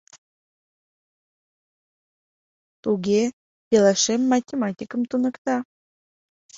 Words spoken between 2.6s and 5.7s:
—Туге, пелашем математикым туныкта.